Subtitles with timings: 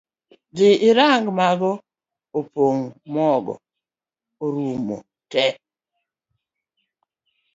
[0.55, 1.71] Dhi reg Mogo
[2.37, 2.81] epong,
[3.13, 3.53] Mogo
[4.43, 4.97] orumo
[5.31, 5.53] tee